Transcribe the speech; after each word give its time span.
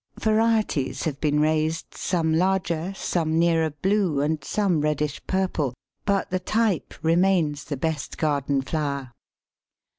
Varieties 0.19 1.03
have 1.03 1.21
been 1.21 1.39
raised, 1.39 1.93
some 1.93 2.33
larger, 2.35 2.91
some 2.95 3.37
nearer 3.37 3.69
blue, 3.69 4.19
and 4.19 4.43
some 4.43 4.81
reddish 4.81 5.21
purple, 5.27 5.75
but 6.05 6.31
the 6.31 6.39
type 6.39 6.95
remains 7.03 7.65
the 7.65 7.77
best 7.77 8.17
garden 8.17 8.63
flower. 8.63 9.11